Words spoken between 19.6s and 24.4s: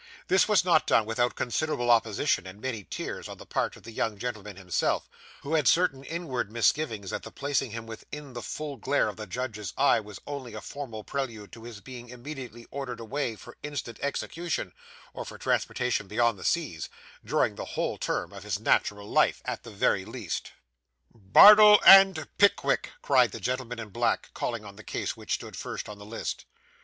the very least. 'Bardell and Pickwick,' cried the gentleman in black,